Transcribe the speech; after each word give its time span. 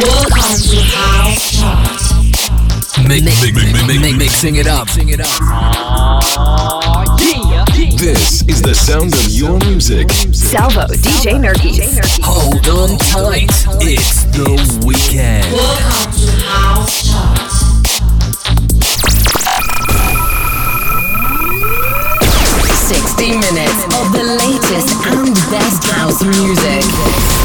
Welcome 0.00 0.56
to 0.56 0.80
House 0.96 1.60
Chart. 1.60 3.06
Mix, 3.06 3.22
mix, 3.22 3.42
mix, 3.52 3.86
mix, 3.86 4.16
mixing 4.16 4.56
it 4.56 4.66
up. 4.66 4.86
Mixing 4.86 5.10
it 5.10 5.20
up. 5.20 5.28
This 7.98 8.42
is 8.48 8.62
the 8.62 8.74
sound 8.74 9.12
of 9.12 9.28
your 9.28 9.58
music. 9.58 10.10
Salvo, 10.32 10.86
DJ 10.86 11.36
Nerkis. 11.36 12.18
Hold 12.22 12.66
on 12.68 12.96
tight. 12.96 13.50
It's 13.82 14.24
the 14.32 14.48
weekend. 14.86 15.52
Welcome 15.52 16.12
to 16.16 16.30
House 16.48 17.04
Chart. 17.06 17.50
Sixty 22.88 23.36
minutes 23.36 23.79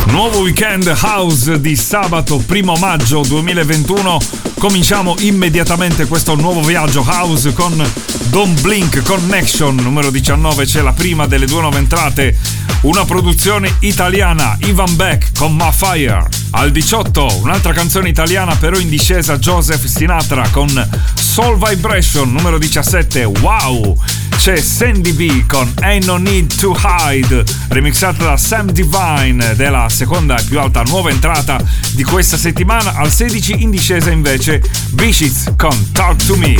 Nuovo 0.06 0.40
weekend 0.40 0.88
house 0.88 1.60
di 1.60 1.76
sabato 1.76 2.42
1 2.48 2.74
maggio 2.76 3.22
2021. 3.22 4.20
Cominciamo 4.58 5.16
immediatamente 5.20 6.06
questo 6.06 6.36
nuovo 6.36 6.62
viaggio 6.62 7.04
house 7.04 7.52
con 7.52 7.86
Don't 8.30 8.62
Blink 8.62 9.02
Connection 9.04 9.76
numero 9.76 10.10
19. 10.10 10.66
C'è 10.66 10.82
la 10.82 10.94
prima 10.94 11.28
delle 11.28 11.46
due 11.46 11.60
nuove 11.60 11.80
entrate, 11.80 12.38
una 12.82 13.04
produzione 13.04 13.76
italiana, 13.80 14.58
Ivan 14.62 14.96
Beck 14.96 15.38
con 15.38 15.56
Ma 15.56 15.72
Fire. 15.74 16.45
Al 16.58 16.72
18, 16.72 17.42
un'altra 17.42 17.74
canzone 17.74 18.08
italiana 18.08 18.56
però 18.56 18.78
in 18.78 18.88
discesa, 18.88 19.38
Joseph 19.38 19.84
Sinatra 19.84 20.48
con 20.52 20.90
Soul 21.14 21.58
Vibration 21.58 22.32
numero 22.32 22.58
17. 22.58 23.26
Wow! 23.26 23.98
C'è 24.38 24.62
Sandy 24.62 25.12
B 25.12 25.46
con 25.48 25.70
Ain't 25.82 26.06
No 26.06 26.16
Need 26.16 26.56
to 26.56 26.74
Hide, 26.82 27.44
remixata 27.68 28.24
da 28.24 28.38
Sam 28.38 28.72
Divine 28.72 29.52
ed 29.52 29.60
è 29.60 29.70
la 29.70 29.90
seconda 29.90 30.38
e 30.38 30.44
più 30.44 30.58
alta 30.58 30.82
nuova 30.84 31.10
entrata 31.10 31.62
di 31.92 32.04
questa 32.04 32.38
settimana. 32.38 32.96
Al 32.96 33.12
16 33.12 33.62
in 33.62 33.70
discesa 33.70 34.10
invece 34.10 34.64
Vicious 34.92 35.52
con 35.58 35.92
Talk 35.92 36.26
to 36.26 36.38
Me. 36.38 36.56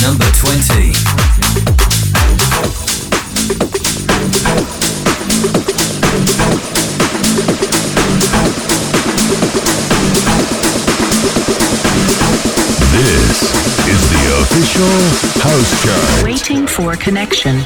Number 0.00 0.30
20. 0.42 1.88
This 12.92 13.42
is 13.86 14.10
the 14.10 14.40
official 14.42 15.40
house 15.40 15.84
chart. 15.84 16.24
Waiting 16.24 16.66
for 16.66 16.96
connection. 16.96 17.60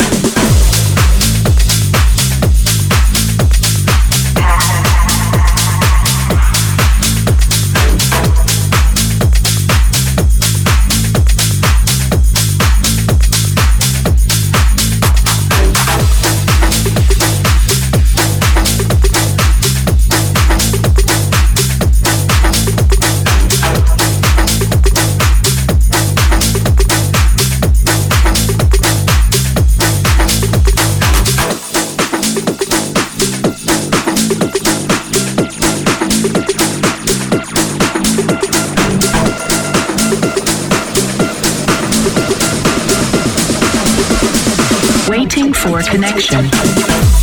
For 45.64 45.80
connection. 45.80 47.13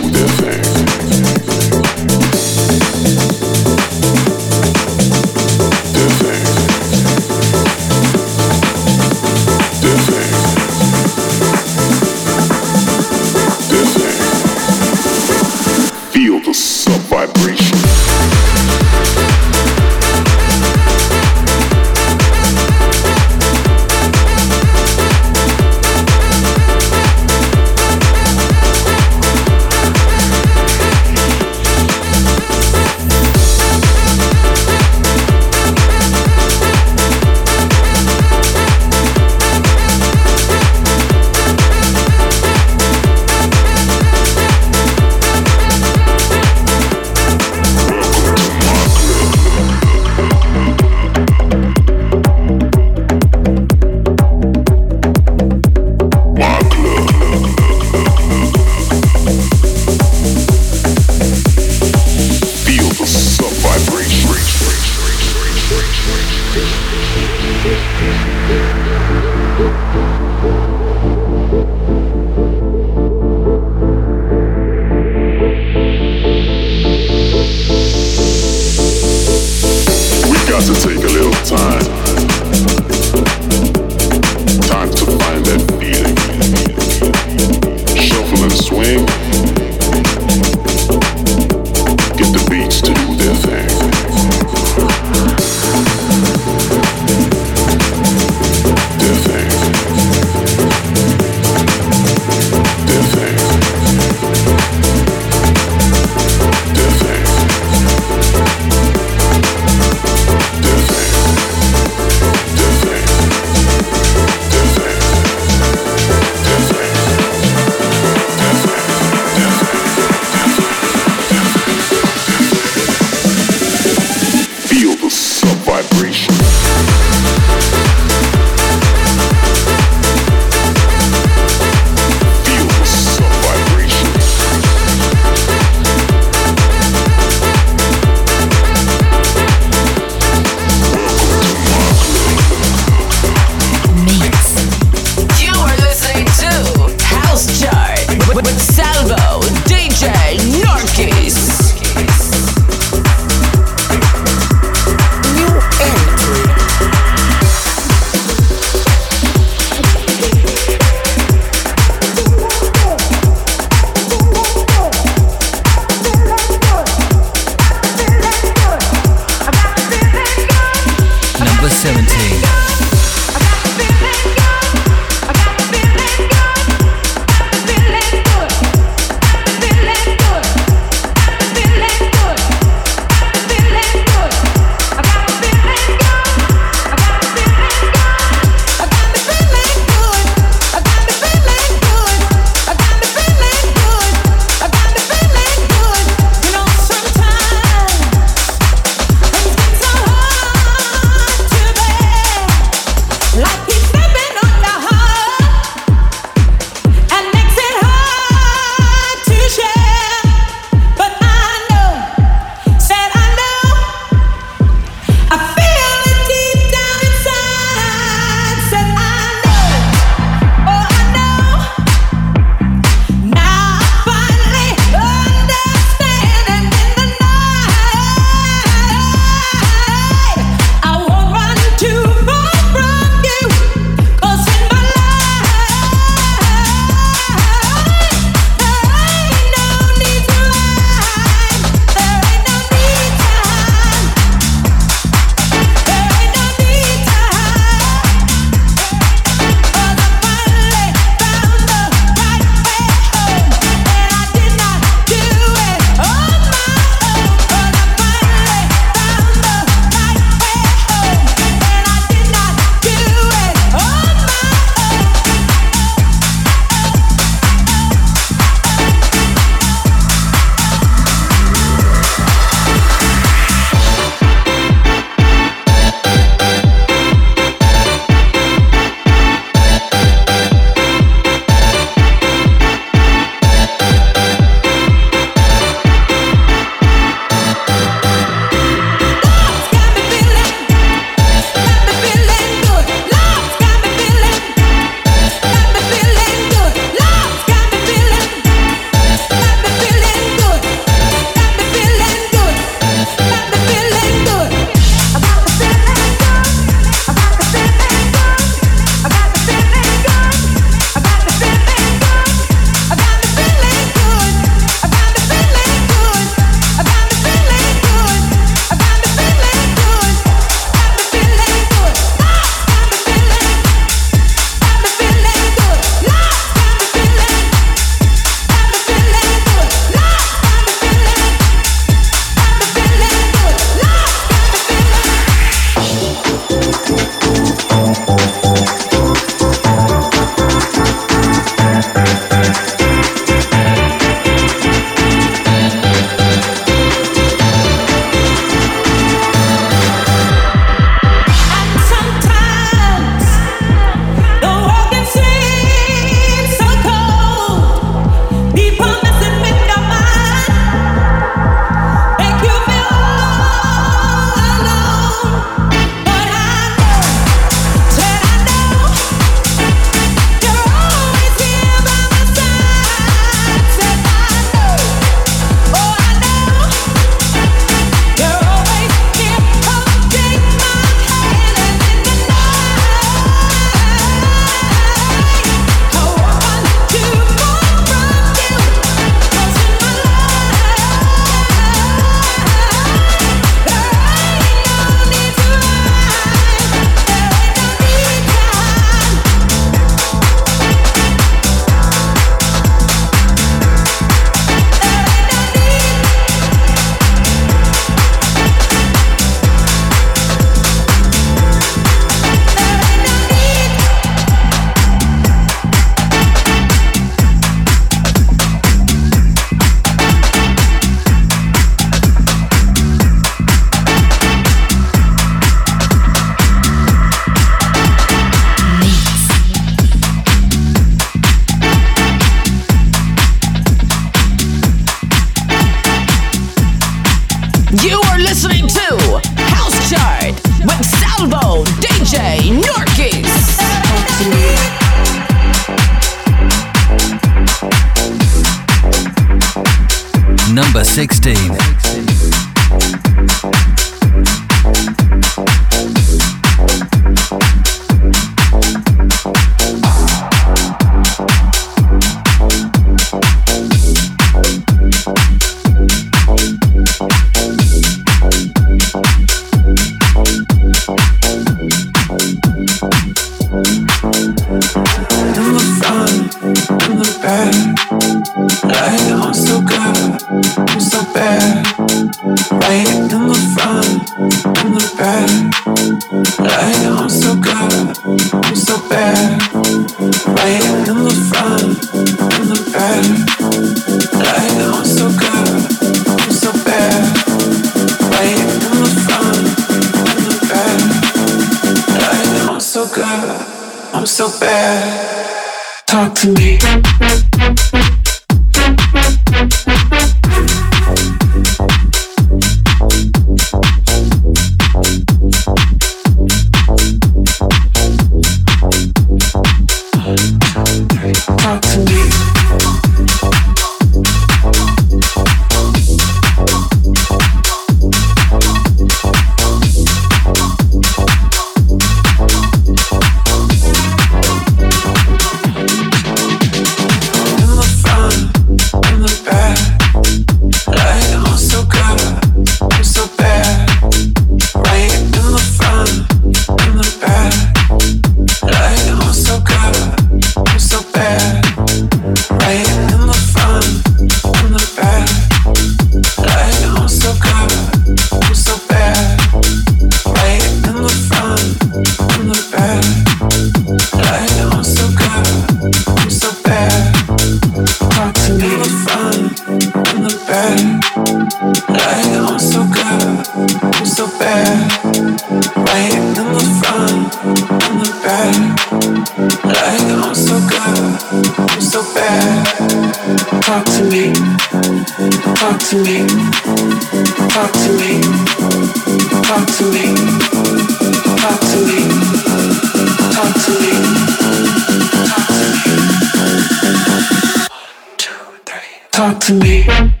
talk 599.01 599.19
to 599.19 599.33
me. 599.33 600.00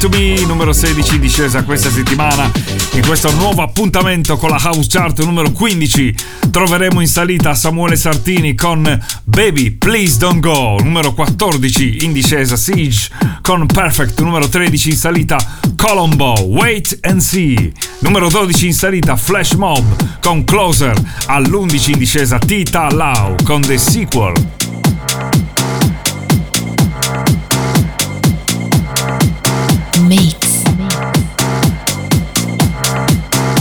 to 0.00 0.08
Me, 0.08 0.40
numero 0.46 0.72
16 0.72 1.16
in 1.16 1.20
discesa 1.20 1.62
questa 1.62 1.90
settimana. 1.90 2.50
In 2.92 3.02
questo 3.02 3.30
nuovo 3.32 3.60
appuntamento 3.60 4.38
con 4.38 4.48
la 4.48 4.58
House 4.58 4.86
Chart 4.88 5.22
numero 5.24 5.52
15 5.52 6.14
troveremo 6.50 7.00
in 7.00 7.06
salita 7.06 7.54
Samuele 7.54 7.96
Sartini 7.96 8.54
con 8.54 8.82
Baby 9.24 9.72
Please 9.72 10.16
Don't 10.16 10.40
Go, 10.40 10.78
numero 10.82 11.12
14 11.12 12.04
in 12.04 12.12
discesa 12.12 12.56
Siege 12.56 13.08
con 13.42 13.66
Perfect, 13.66 14.20
numero 14.20 14.48
13 14.48 14.88
in 14.88 14.96
salita 14.96 15.58
Colombo, 15.76 16.34
Wait 16.44 16.98
and 17.02 17.20
See, 17.20 17.72
numero 17.98 18.28
12 18.28 18.66
in 18.66 18.74
salita 18.74 19.16
Flash 19.16 19.52
Mob 19.52 19.84
con 20.20 20.44
Closer, 20.44 20.94
all'11 21.26 21.90
in 21.90 21.98
discesa 21.98 22.38
Tita 22.38 22.90
Lau 22.90 23.34
con 23.44 23.60
The 23.60 23.76
Sequel. 23.76 24.59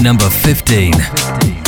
Number 0.01 0.31
15. 0.31 0.93
15. 0.93 1.58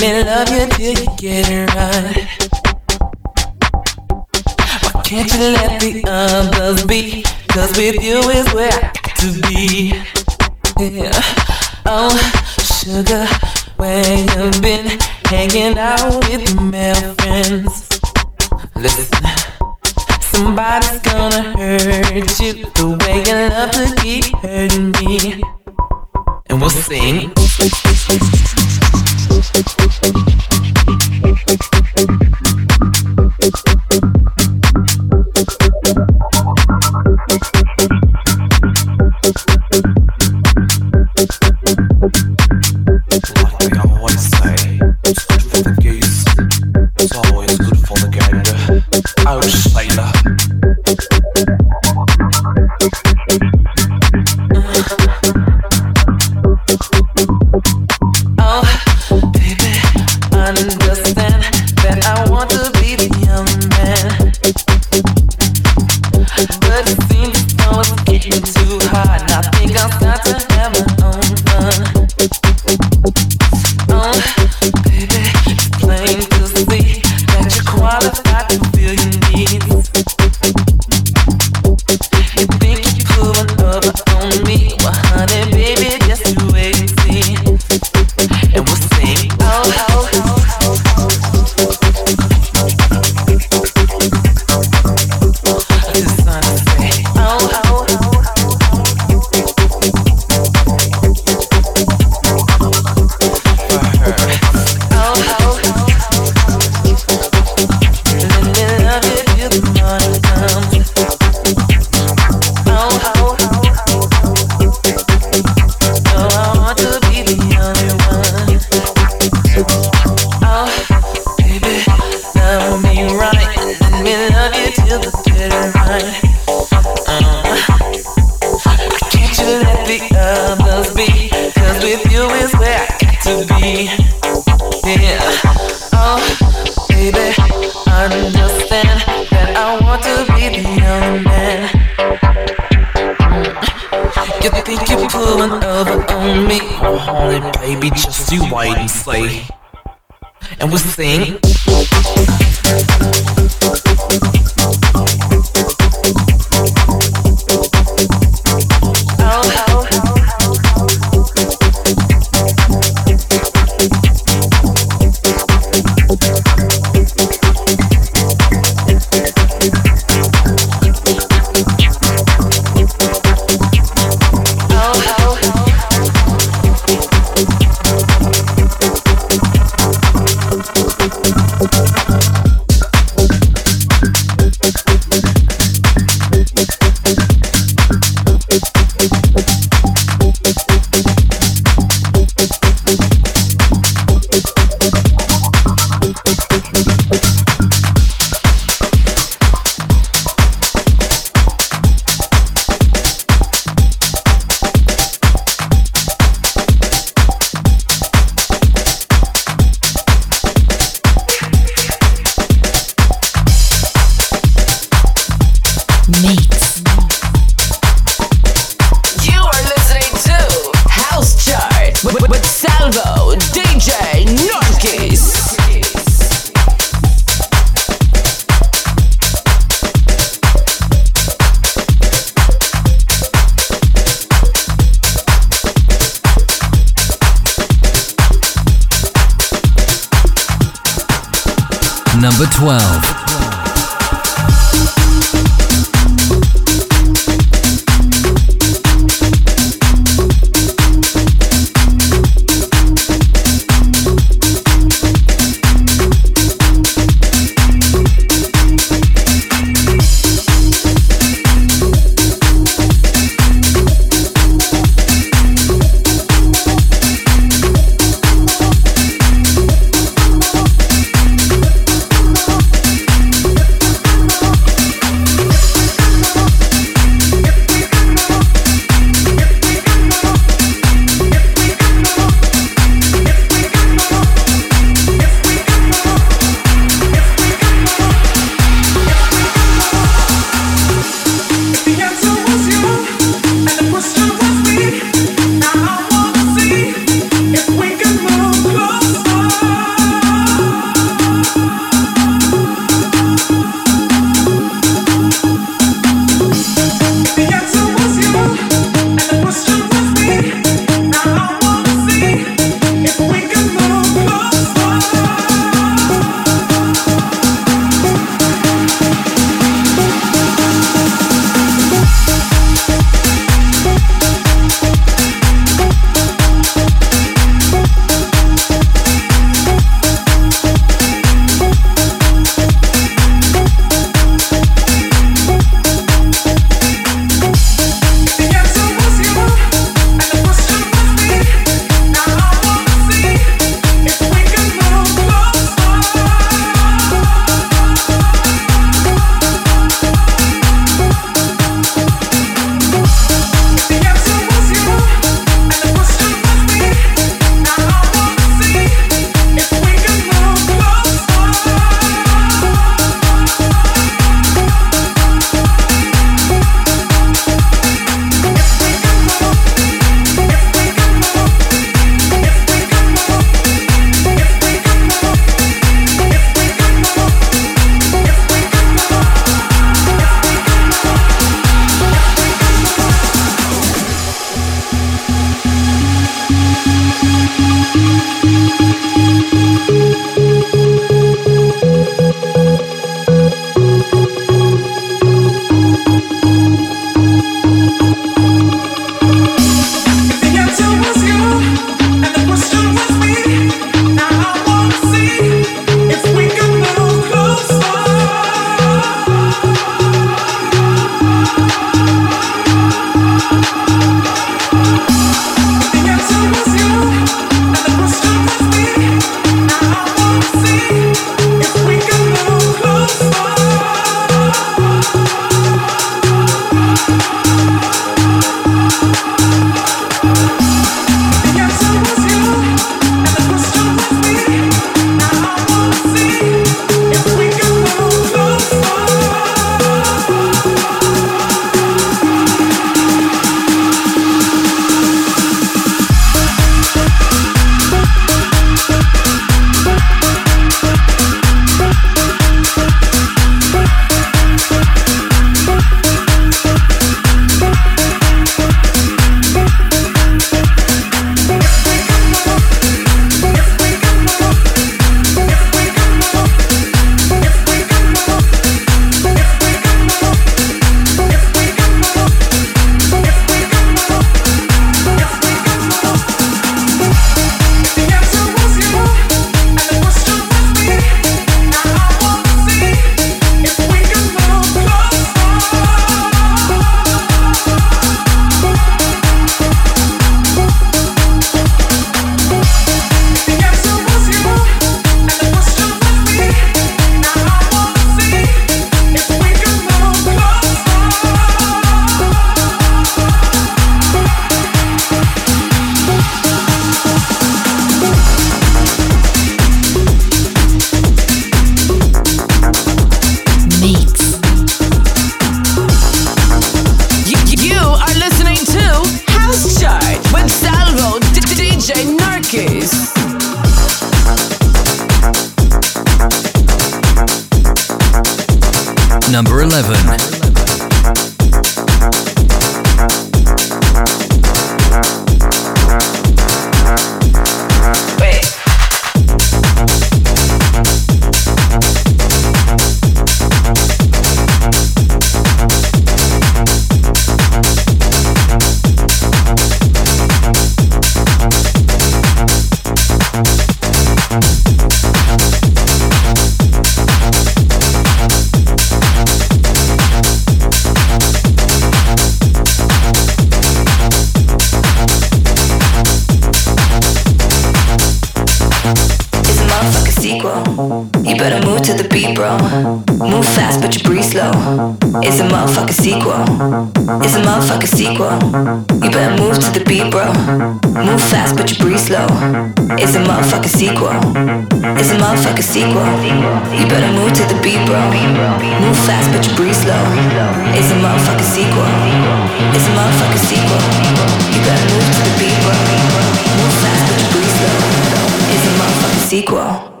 sequel. 599.31 600.00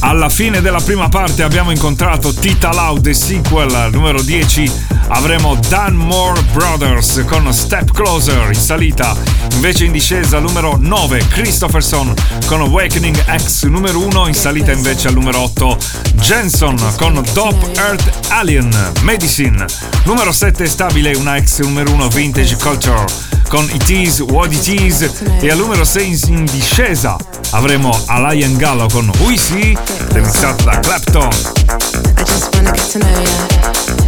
Alla 0.00 0.28
fine 0.28 0.60
della 0.60 0.80
prima 0.80 1.08
parte 1.08 1.42
abbiamo 1.42 1.70
incontrato 1.70 2.32
Tita 2.32 2.72
Loud 2.72 3.06
e 3.06 3.14
Sequel 3.14 3.88
numero 3.92 4.22
10 4.22 4.72
avremo 5.08 5.56
Dunmore 5.68 6.40
Brothers 6.52 7.24
con 7.26 7.52
Step 7.52 7.92
Closer 7.92 8.48
in 8.52 8.60
salita, 8.60 9.16
invece 9.52 9.84
in 9.84 9.92
discesa 9.92 10.38
numero 10.38 10.76
9 10.78 11.26
Christopherson 11.28 12.14
con 12.46 12.60
Awakening 12.60 13.16
X 13.24 13.64
numero 13.64 14.00
1, 14.00 14.28
in 14.28 14.34
salita 14.34 14.72
invece 14.72 15.08
al 15.08 15.14
numero 15.14 15.40
8 15.42 15.76
Jenson 16.20 16.76
con 16.96 17.22
Top 17.32 17.54
Earth 17.76 18.28
Alien 18.28 18.70
Medicine, 19.02 19.64
numero 20.04 20.32
7 20.32 20.66
stabile 20.66 21.14
una 21.14 21.36
ex 21.36 21.60
numero 21.60 21.90
1 21.92 22.08
Vintage 22.08 22.56
Culture 22.56 23.04
con 23.48 23.68
It 23.72 23.88
Is 23.88 24.20
What 24.20 24.52
It 24.52 24.66
Is 24.66 25.10
e 25.40 25.50
al 25.50 25.58
numero 25.58 25.84
6 25.84 26.28
in 26.28 26.44
discesa 26.44 27.16
avremo 27.50 27.98
Alain 28.06 28.56
Gallo 28.56 28.86
con 28.88 29.10
We 29.20 29.36
See 29.36 29.76
remixato 30.10 30.64
da 30.64 30.78
Clapton. 30.80 31.28
I 31.28 32.22
just 32.24 32.54
wanna 32.54 32.70
get 32.72 32.92
to 32.92 32.98
know 32.98 33.22
ya. 33.22 34.07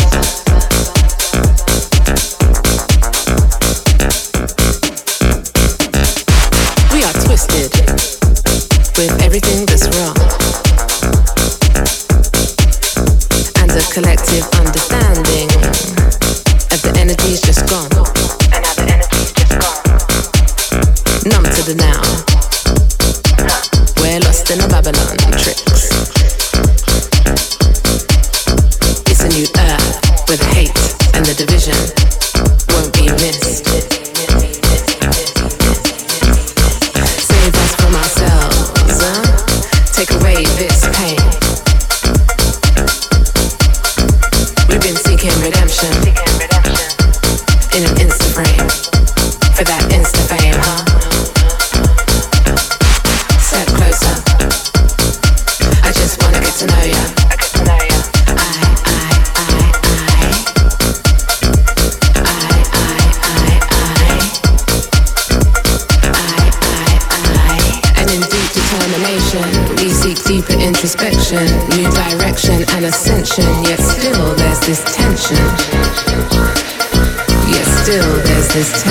This 78.53 78.83
time. 78.83 78.90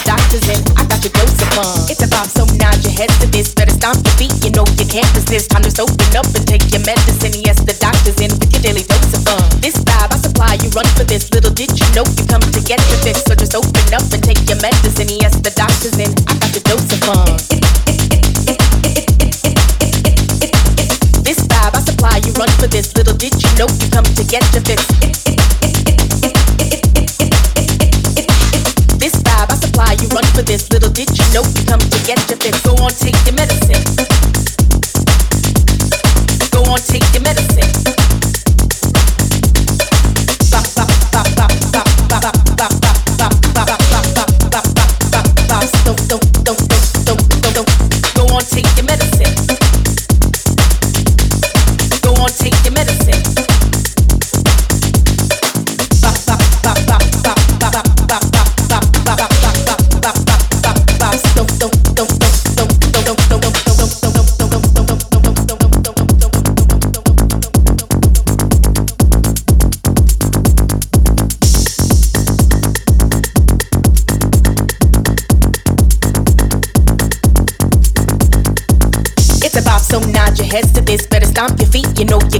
The 0.00 0.16
doctor's 0.16 0.48
in. 0.48 0.60
I 0.80 0.88
got 0.88 1.04
your 1.04 1.12
dose 1.12 1.36
of 1.44 1.50
fun. 1.52 1.76
It's 1.92 2.00
a 2.00 2.08
pop, 2.08 2.24
so 2.24 2.48
nod 2.56 2.80
your 2.80 2.96
head 2.96 3.12
to 3.20 3.28
this. 3.28 3.52
Better 3.52 3.76
stomp 3.76 4.00
your 4.00 4.16
feet, 4.16 4.32
you 4.40 4.48
know 4.48 4.64
you 4.80 4.88
can't 4.88 5.08
resist. 5.12 5.52
Time 5.52 5.60
to 5.60 5.68
open 5.76 6.08
up 6.16 6.24
and 6.32 6.40
take 6.48 6.64
your 6.72 6.80
medicine. 6.88 7.36
Yes, 7.44 7.60
the 7.60 7.76
doctor's 7.76 8.16
in 8.16 8.32
with 8.40 8.48
your 8.48 8.64
daily 8.64 8.80
dose 8.88 9.12
of 9.12 9.20
fun. 9.28 9.44
This 9.60 9.76
vibe 9.76 10.08
I 10.08 10.16
supply, 10.16 10.56
you 10.64 10.72
run 10.72 10.88
for 10.96 11.04
this. 11.04 11.28
Little 11.36 11.52
did 11.52 11.76
you 11.76 11.84
know 11.92 12.08
you 12.16 12.24
come 12.24 12.40
to 12.40 12.60
get 12.64 12.80
your 12.88 13.00
fix. 13.04 13.28
So 13.28 13.36
just 13.36 13.52
open 13.52 13.92
up 13.92 14.06
and 14.08 14.24
take 14.24 14.40
your 14.48 14.56
medicine. 14.64 15.12
Yes, 15.20 15.36
the 15.36 15.52
doctor's 15.52 16.00
in. 16.00 16.16
I 16.24 16.32
got 16.40 16.48
your 16.56 16.64
dose 16.64 16.88
of 16.96 17.00
fun. 17.04 17.28
This 21.20 21.44
vibe 21.44 21.76
I 21.76 21.80
supply, 21.84 22.24
you 22.24 22.32
run 22.40 22.48
for 22.56 22.72
this. 22.72 22.88
Little 22.96 23.16
did 23.20 23.36
you 23.36 23.50
know 23.60 23.68
you 23.68 23.88
come 23.92 24.08
to 24.16 24.24
get 24.24 24.48
your 24.56 24.64
fix. 24.64 25.29
You 30.02 30.08
run 30.08 30.24
for 30.34 30.42
this. 30.42 30.70
Little 30.70 30.90
did 30.90 31.08
you 31.10 31.24
know 31.34 31.42
you 31.42 31.64
come 31.66 31.80
to 31.80 31.98
get 32.06 32.18
your 32.28 32.38
fix. 32.38 32.60
Go 32.62 32.72
on, 32.82 32.90
take 32.90 33.16
your 33.26 33.34
medicine. 33.34 34.09
Heads 80.50 80.72
to 80.72 80.80
this. 80.80 81.09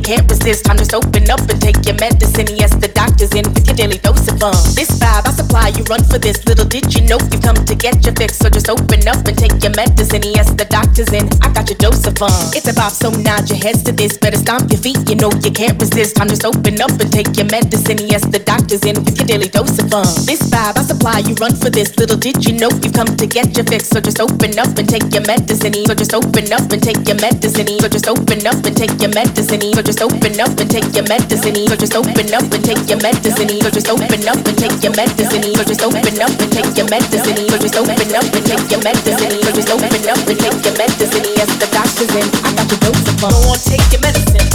You 0.00 0.16
can't 0.16 0.30
resist. 0.30 0.64
Time 0.64 0.80
to 0.80 0.96
open 0.96 1.28
up 1.28 1.40
and 1.44 1.60
take 1.60 1.76
your 1.84 1.96
medicine. 2.00 2.48
Yes, 2.56 2.72
the 2.72 2.88
doctor's 2.88 3.32
in 3.36 3.44
with 3.52 3.66
your 3.68 3.76
daily 3.76 3.98
dose 4.00 4.24
of 4.32 4.40
fun. 4.40 4.56
This 4.72 4.88
vibe 4.96 5.28
I 5.28 5.32
supply, 5.36 5.68
you 5.76 5.84
run 5.92 6.00
for 6.08 6.16
this. 6.16 6.40
Little 6.48 6.64
did 6.64 6.88
you 6.96 7.04
know 7.04 7.20
you 7.28 7.38
come 7.38 7.56
to 7.68 7.74
get 7.76 8.00
your 8.04 8.16
fix. 8.16 8.40
So 8.40 8.48
just 8.48 8.68
open 8.72 9.04
up 9.04 9.20
and 9.28 9.36
take 9.36 9.60
your 9.60 9.76
medicine. 9.76 10.24
Yes, 10.24 10.48
the 10.56 10.64
doctor's 10.64 11.12
in. 11.12 11.28
I 11.44 11.52
got 11.52 11.68
your 11.68 11.76
dose 11.76 12.00
of 12.08 12.16
fun. 12.16 12.32
It's 12.56 12.68
a 12.68 12.72
bop, 12.72 12.92
so 12.92 13.10
nod 13.12 13.44
your 13.50 13.60
heads 13.60 13.84
to 13.84 13.92
this. 13.92 14.16
Better 14.16 14.40
stomp 14.40 14.72
your 14.72 14.80
feet, 14.80 15.00
you 15.04 15.16
know 15.20 15.28
you 15.44 15.52
can't 15.52 15.76
resist. 15.76 16.16
Time 16.16 16.32
to 16.32 16.38
open 16.48 16.80
up 16.80 16.96
and 16.96 17.12
take 17.12 17.36
your 17.36 17.48
medicine. 17.52 18.00
Yes, 18.08 18.24
the 18.24 18.40
doctor's 18.40 18.84
in 18.88 18.96
with 19.04 19.20
your 19.20 19.28
daily 19.28 19.52
dose 19.52 19.76
of 19.76 19.92
fun. 19.92 20.08
This 20.24 20.40
vibe 20.48 20.80
I 20.80 20.82
supply, 20.82 21.20
you 21.28 21.36
run 21.36 21.52
for 21.52 21.68
this. 21.68 21.92
Little 22.00 22.16
did 22.16 22.40
you 22.48 22.56
know 22.56 22.72
you 22.80 22.88
come 22.88 23.10
to 23.20 23.26
get 23.28 23.52
your 23.52 23.68
fix. 23.68 23.92
So 23.92 24.00
just 24.00 24.20
open 24.20 24.56
up 24.56 24.72
and 24.80 24.88
take 24.88 25.12
your 25.12 25.26
medicine. 25.28 25.76
So 25.84 25.92
just 25.92 26.14
open 26.16 26.48
up 26.56 26.72
and 26.72 26.80
take 26.80 27.04
your 27.04 27.20
medicine. 27.20 27.68
So 27.84 27.88
just 27.92 28.08
open 28.08 28.40
up 28.48 28.64
and 28.64 28.72
take 28.72 28.96
your 28.96 29.12
medicine. 29.12 29.60
So 29.76 29.82
just 29.82 29.99
open 30.02 30.40
up 30.40 30.56
and 30.58 30.70
take 30.70 30.94
your 30.94 31.04
medicine. 31.08 31.54
So 31.68 31.76
just 31.76 31.94
open 31.94 32.32
up 32.32 32.46
and 32.52 32.64
take 32.64 32.88
your 32.88 33.00
medicine. 33.00 33.48
So 33.60 33.70
just 33.70 33.88
open 33.88 34.28
up 34.28 34.40
and 34.46 34.56
take 34.56 34.82
your 34.82 34.94
medicine. 34.96 35.42
So 35.42 35.64
just 35.64 35.82
open 35.82 36.20
up 36.20 36.32
and 36.40 36.52
take 36.52 36.76
your 36.76 36.88
medicine. 36.88 37.36
So 37.48 37.56
just 37.58 37.76
open 37.76 38.14
up 38.14 38.24
and 38.32 38.44
take 38.46 38.70
your 38.70 38.82
medicine. 38.82 39.32
So 39.42 39.50
just 39.52 39.70
open 39.70 40.08
up 40.08 40.20
and 40.28 40.38
take 40.38 40.64
your 40.64 40.76
medicine. 40.76 41.24
Yes, 41.36 41.50
the 41.58 41.68
doctor's 41.72 42.14
in. 42.16 42.28
I 42.44 42.54
got 42.56 42.70
your 42.70 42.80
dose 42.80 43.08
of 43.08 43.16
fun. 43.20 43.30
Go 43.30 43.50
on, 43.50 43.58
take 43.60 43.86
your 43.92 44.00
medicine. 44.00 44.46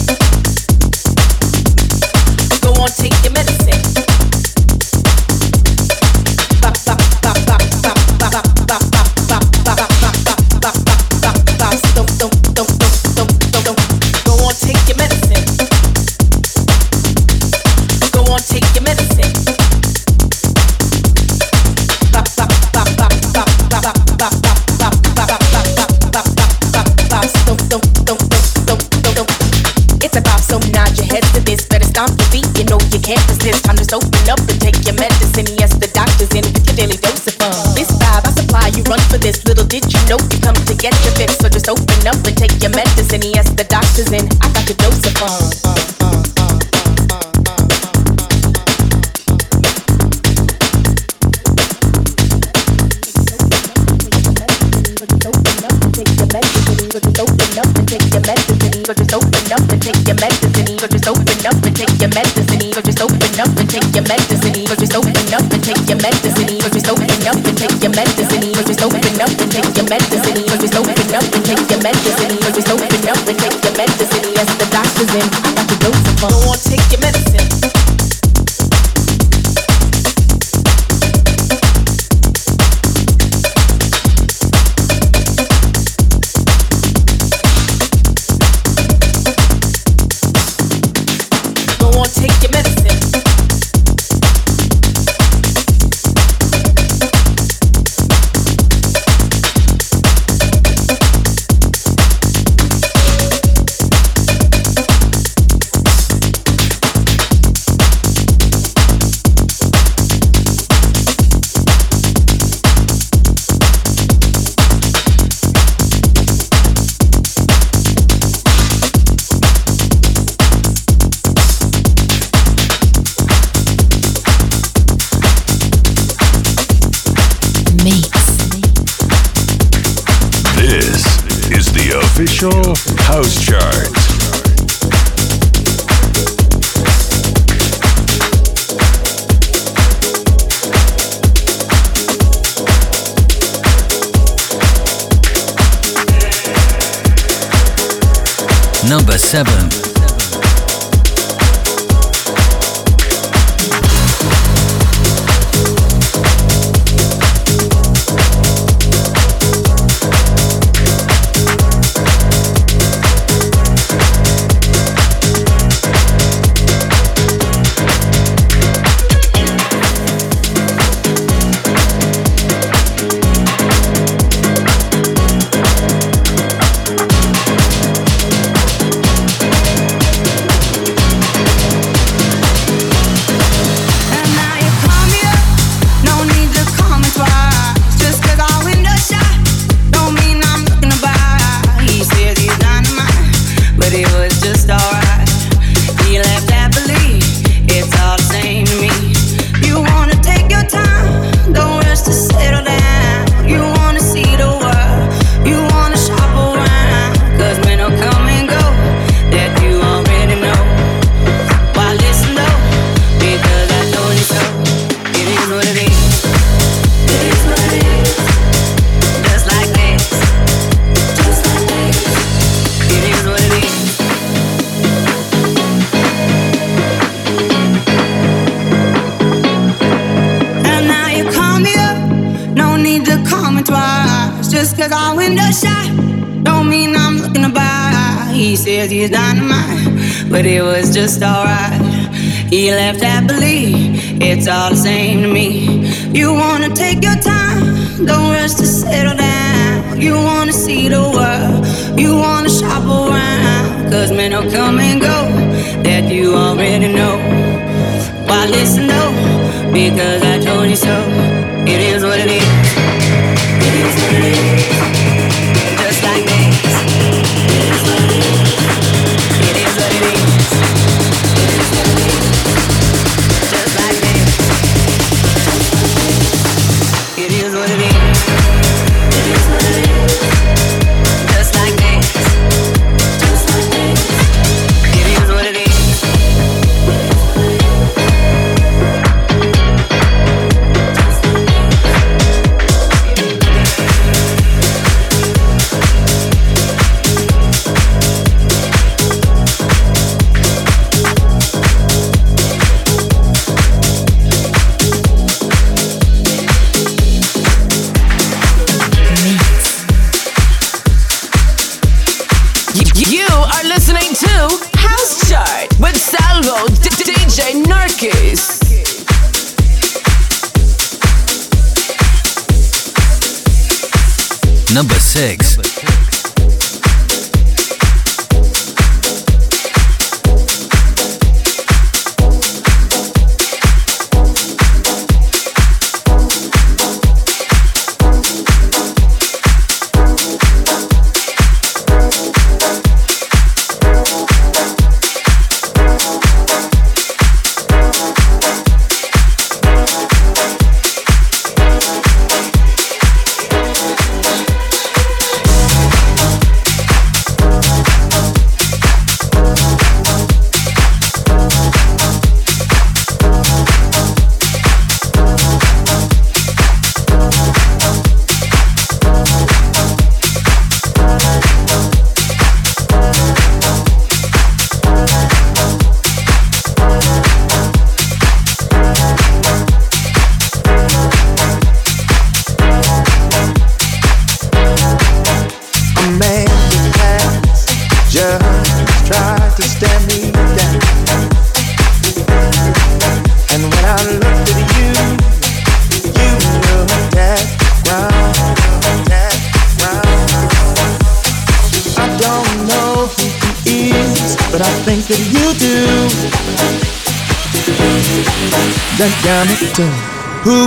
Go 2.61 2.69
on, 2.81 2.89
take 2.89 3.17
your 3.23 3.33
medicine. 3.33 4.14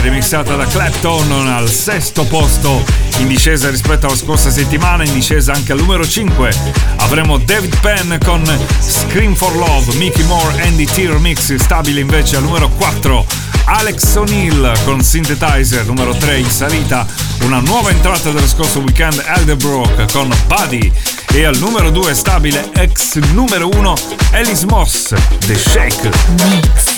Remixata 0.00 0.56
da 0.56 0.66
Clapton 0.66 1.48
al 1.48 1.68
sesto 1.68 2.24
posto 2.24 2.84
in 3.18 3.28
discesa 3.28 3.70
rispetto 3.70 4.06
alla 4.06 4.16
scorsa 4.16 4.50
settimana, 4.50 5.04
in 5.04 5.12
discesa 5.12 5.52
anche 5.52 5.72
al 5.72 5.78
numero 5.78 6.06
5 6.06 6.52
avremo 6.96 7.38
David 7.38 7.78
Penn 7.80 8.14
con 8.24 8.42
Scream 8.80 9.34
for 9.34 9.54
Love, 9.56 9.94
Mickey 9.96 10.24
Moore, 10.24 10.62
Andy 10.62 10.84
T 10.84 10.96
Remix, 10.98 11.54
stabile 11.56 12.00
invece 12.00 12.36
al 12.36 12.42
numero 12.42 12.68
4 12.68 13.26
Alex 13.64 14.14
O'Neill 14.14 14.72
con 14.84 15.02
Synthetizer, 15.02 15.84
numero 15.86 16.14
3 16.14 16.38
in 16.38 16.50
salita, 16.50 17.06
una 17.40 17.60
nuova 17.60 17.90
entrata 17.90 18.30
dello 18.30 18.46
scorso 18.46 18.80
weekend 18.80 19.22
Elderbrook 19.26 20.12
con 20.12 20.32
Buddy 20.46 20.92
e 21.32 21.44
al 21.44 21.56
numero 21.58 21.90
2 21.90 22.14
stabile 22.14 22.70
ex 22.74 23.16
numero 23.32 23.68
1 23.68 23.94
Alice 24.32 24.66
Moss, 24.66 25.14
The 25.46 25.56
Shake. 25.56 26.10
Mix. 26.48 26.95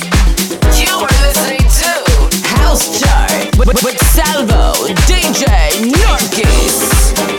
House 2.69 3.01
Chart 3.01 3.59
with, 3.59 3.83
with 3.83 3.99
Salvo, 3.99 4.73
DJ 5.07 5.47
Norkis. 5.91 7.38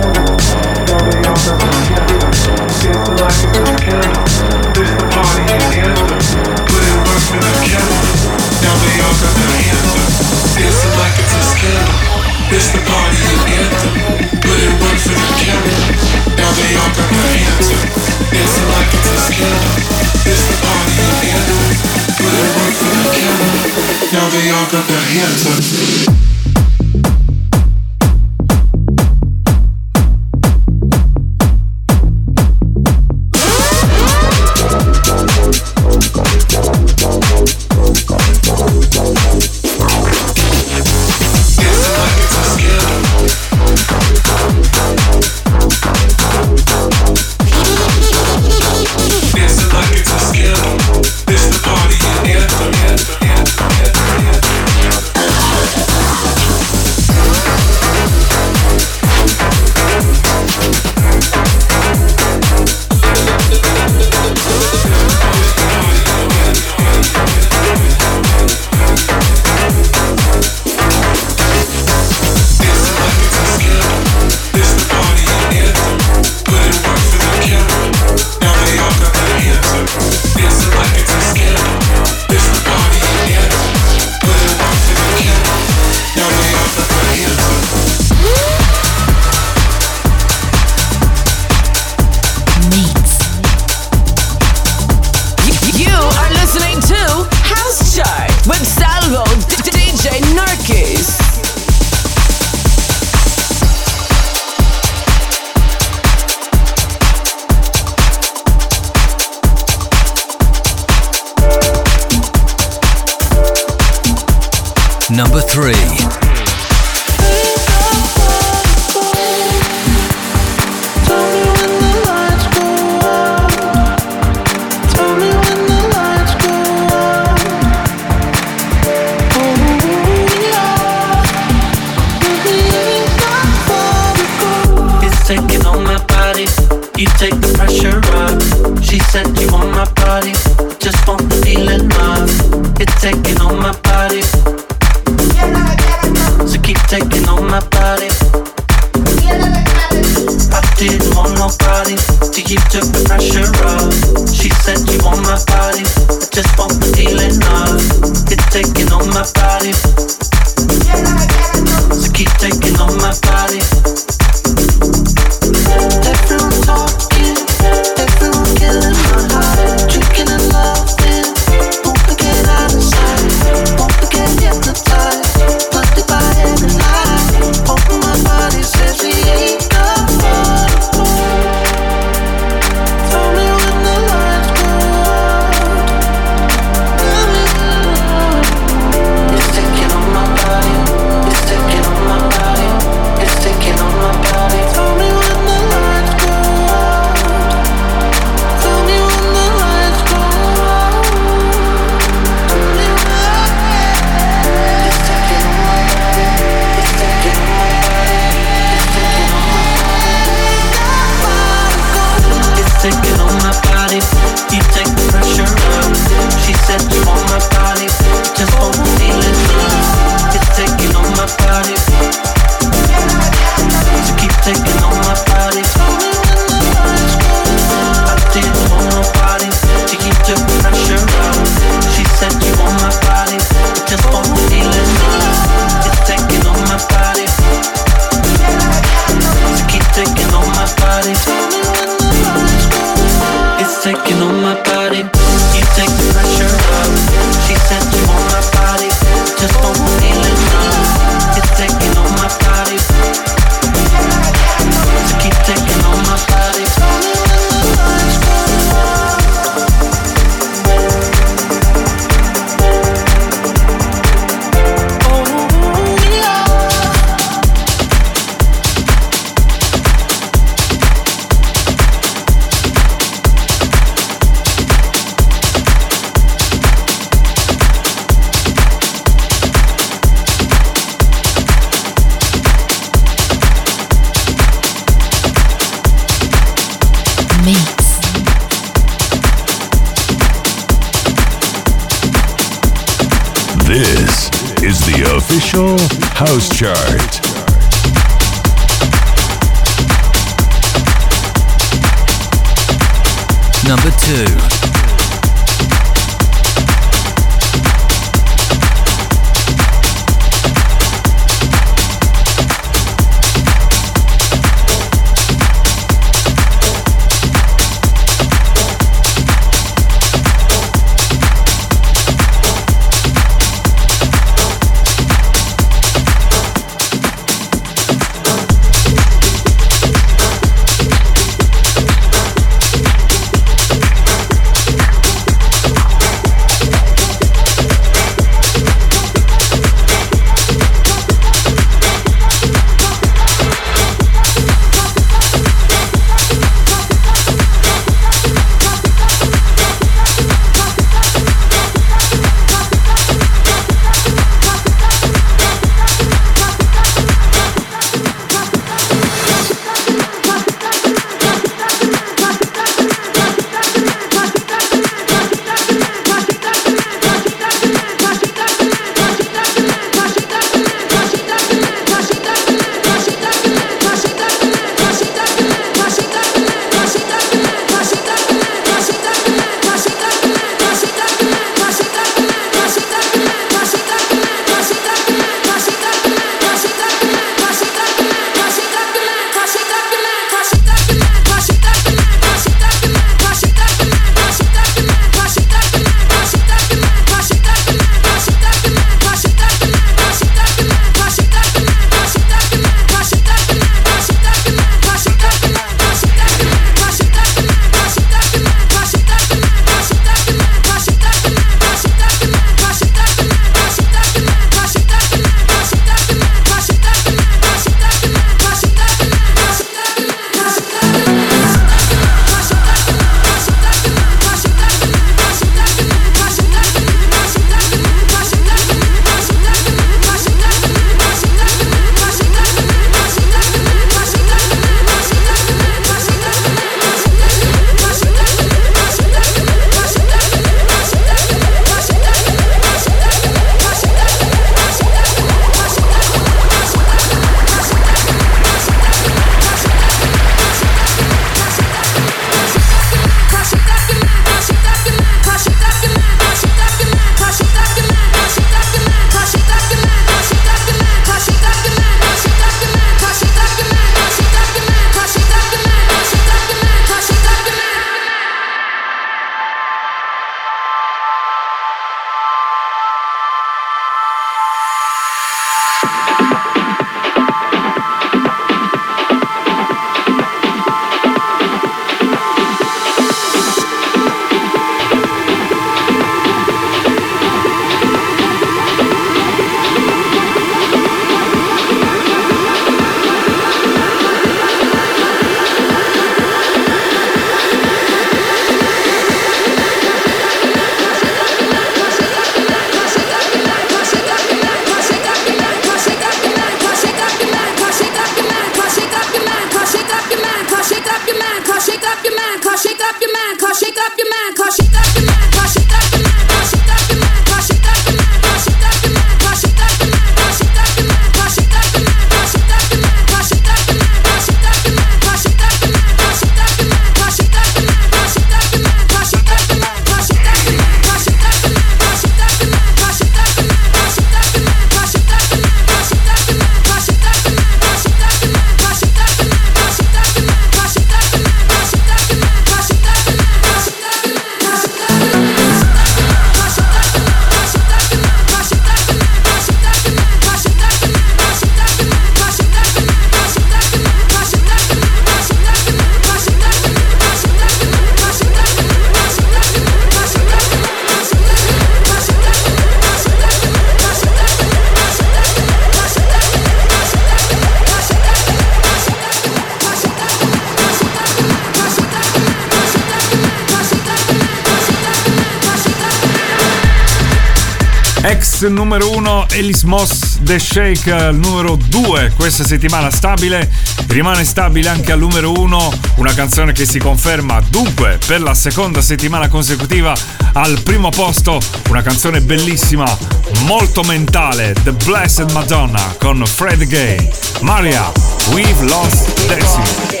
Numero 578.50 578.90
1 578.90 579.26
Ellis 579.30 579.62
Moss 579.62 580.18
The 580.22 580.38
Shake 580.38 580.90
al 580.90 581.14
numero 581.14 581.56
2 581.56 582.12
questa 582.16 582.44
settimana 582.44 582.90
stabile. 582.90 583.50
Rimane 583.88 584.24
stabile 584.24 584.68
anche 584.68 584.90
al 584.90 584.98
numero 584.98 585.32
1 585.32 585.72
una 585.96 586.12
canzone 586.14 586.52
che 586.52 586.64
si 586.64 586.78
conferma 586.78 587.40
dunque 587.50 587.98
per 588.06 588.20
la 588.20 588.34
seconda 588.34 588.80
settimana 588.80 589.28
consecutiva 589.28 589.94
al 590.32 590.60
primo 590.62 590.88
posto. 590.88 591.40
Una 591.68 591.82
canzone 591.82 592.20
bellissima, 592.20 592.96
molto 593.44 593.82
mentale, 593.82 594.54
The 594.64 594.72
Blessed 594.72 595.30
Madonna 595.30 595.94
con 595.98 596.24
Fred 596.26 596.64
Gay. 596.66 597.10
Maria, 597.40 597.92
We've 598.32 598.64
Lost 598.64 599.26
Dancing. 599.26 600.00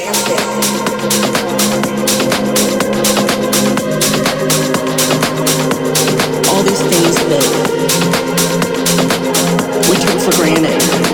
these 6.64 6.80
things 6.88 7.18
we 7.66 7.71
for 10.18 10.32
granted. 10.32 11.11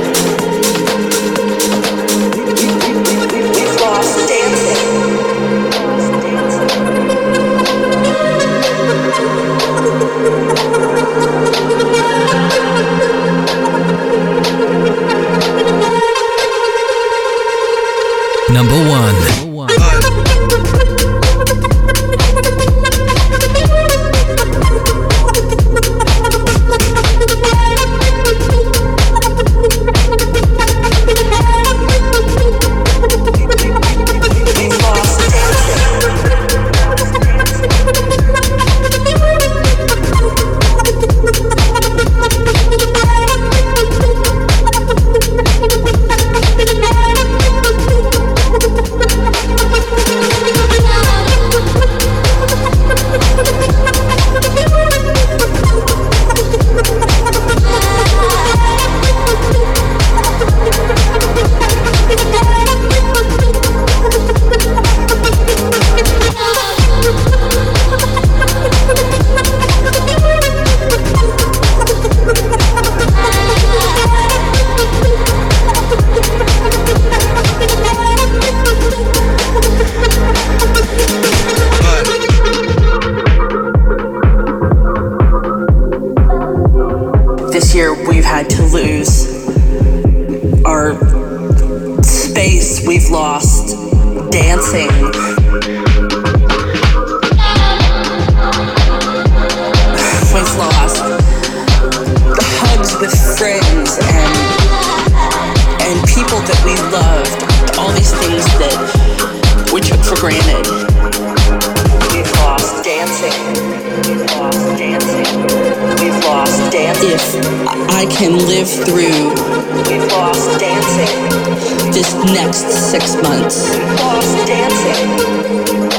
Months. 123.29 123.77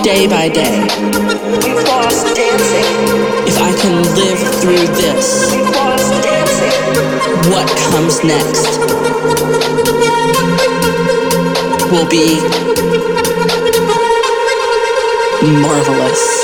Day 0.03 0.27
by 0.27 0.49
day. 0.49 0.77
If 3.49 3.57
I 3.61 3.71
can 3.81 3.95
live 4.19 4.41
through 4.61 4.87
this. 5.01 5.27
What 7.53 7.67
comes 7.91 8.23
next 8.23 8.79
will 11.91 12.09
be 12.09 12.39
marvelous. 15.61 16.38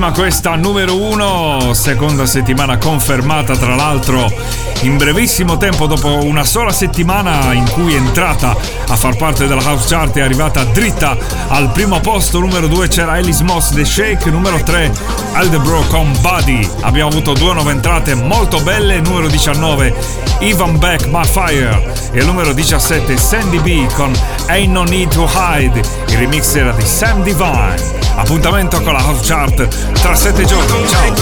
Bellissima 0.00 0.12
questa 0.18 0.54
numero 0.54 0.96
uno, 0.98 1.74
seconda 1.74 2.24
settimana 2.24 2.78
confermata 2.78 3.54
tra 3.54 3.74
l'altro 3.74 4.32
in 4.80 4.96
brevissimo 4.96 5.58
tempo 5.58 5.86
dopo 5.86 6.24
una 6.24 6.42
sola 6.42 6.72
settimana 6.72 7.52
in 7.52 7.68
cui 7.70 7.92
è 7.92 7.98
entrata 7.98 8.56
a 8.88 8.96
far 8.96 9.16
parte 9.16 9.46
della 9.46 9.60
house 9.62 9.88
chart 9.88 10.16
è 10.16 10.22
arrivata 10.22 10.64
dritta. 10.64 11.14
Al 11.48 11.70
primo 11.72 12.00
posto, 12.00 12.40
numero 12.40 12.66
2 12.66 12.88
c'era 12.88 13.12
Alice 13.12 13.44
Moss 13.44 13.74
The 13.74 13.84
Shake, 13.84 14.30
numero 14.30 14.62
3 14.62 14.90
Aldebro 15.32 15.84
con 15.88 16.10
Buddy, 16.22 16.66
abbiamo 16.80 17.10
avuto 17.10 17.34
due 17.34 17.52
nuove 17.52 17.72
entrate 17.72 18.14
molto 18.14 18.58
belle, 18.60 19.00
numero 19.00 19.28
19 19.28 19.94
Ivan 20.38 20.78
Beck 20.78 21.08
My 21.08 21.26
Fire. 21.26 21.92
E 22.12 22.24
numero 22.24 22.54
17 22.54 23.18
Sandy 23.18 23.60
B 23.60 23.92
con 23.92 24.18
Ain't 24.46 24.72
No 24.72 24.84
Need 24.84 25.12
to 25.12 25.28
Hide, 25.30 25.82
il 26.08 26.16
remix 26.16 26.54
era 26.54 26.72
di 26.72 26.86
Sam 26.86 27.22
Divine. 27.22 27.99
Appuntamento 28.16 28.80
con 28.82 28.92
la 28.92 29.00
House 29.00 29.22
Chart 29.26 29.68
tra 30.00 30.14
sette 30.14 30.44
giorni. 30.44 30.86
Ciao! 30.86 31.14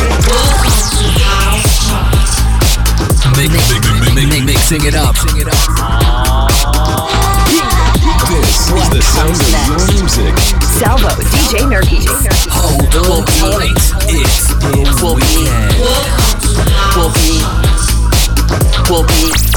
Mix, 3.37 3.51
mix, 3.51 4.13
mix, 4.15 4.41
mixing 4.45 4.85
it 4.85 4.95
up. 4.95 5.15
This 8.27 8.71
is 8.71 8.89
the 8.91 9.01
sound 9.01 9.31
of 9.31 9.67
your 9.67 9.79
music. 10.01 10.35
Salvo, 10.79 11.09
DJ 11.31 11.67
Nerkis. 11.67 12.07
Hold 12.51 12.95
on 12.97 13.25
tight. 13.25 13.79
It's 14.09 14.49
the 14.59 14.69
Will 15.03 15.15
be, 15.15 15.23
weekend. 15.23 15.75
will 16.97 17.13
be, 17.15 17.43
will 18.91 19.05
be 19.07 19.48